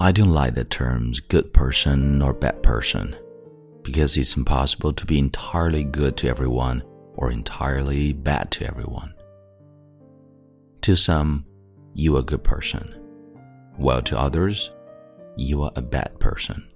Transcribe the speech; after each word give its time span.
I 0.00 0.12
don't 0.12 0.30
like 0.30 0.54
the 0.54 0.64
terms 0.64 1.20
good 1.20 1.52
person 1.52 2.22
or 2.22 2.32
bad 2.32 2.62
person 2.62 3.16
because 3.82 4.16
it's 4.16 4.36
impossible 4.36 4.92
to 4.92 5.06
be 5.06 5.18
entirely 5.18 5.82
good 5.82 6.16
to 6.18 6.28
everyone 6.28 6.84
or 7.14 7.32
entirely 7.32 8.12
bad 8.12 8.50
to 8.52 8.66
everyone. 8.66 9.14
To 10.82 10.94
some, 10.94 11.46
you 11.94 12.16
are 12.16 12.20
a 12.20 12.22
good 12.22 12.44
person, 12.44 12.94
while 13.76 14.02
to 14.02 14.18
others, 14.18 14.70
you 15.36 15.62
are 15.62 15.72
a 15.74 15.82
bad 15.82 16.20
person. 16.20 16.67